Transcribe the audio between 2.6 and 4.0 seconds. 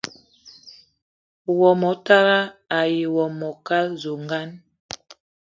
ayi wo mokal